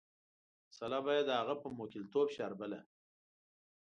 [0.67, 2.79] مساله به یې د هغه په موکلتوب شاربله.